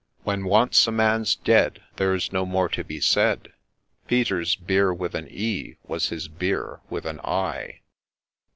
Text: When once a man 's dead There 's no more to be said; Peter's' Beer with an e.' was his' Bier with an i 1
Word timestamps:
When 0.23 0.45
once 0.45 0.87
a 0.87 0.91
man 0.91 1.25
's 1.25 1.35
dead 1.35 1.83
There 1.97 2.17
's 2.19 2.31
no 2.33 2.43
more 2.43 2.69
to 2.69 2.83
be 2.83 2.99
said; 2.99 3.53
Peter's' 4.07 4.55
Beer 4.69 4.91
with 4.91 5.13
an 5.13 5.27
e.' 5.29 5.75
was 5.87 6.09
his' 6.09 6.27
Bier 6.39 6.79
with 6.89 7.05
an 7.05 7.19
i 7.23 7.57
1 7.81 7.81